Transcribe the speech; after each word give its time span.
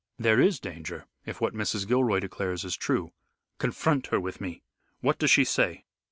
"There 0.17 0.41
is 0.41 0.59
danger 0.59 1.05
if 1.27 1.39
what 1.39 1.53
Mrs. 1.53 1.87
Gilroy 1.87 2.19
declares 2.21 2.65
is 2.65 2.75
true." 2.75 3.11
"Confront 3.59 4.07
her 4.07 4.19
with 4.19 4.41
me. 4.41 4.63
What 5.01 5.19
does 5.19 5.29
she 5.29 5.43
say?" 5.43 5.85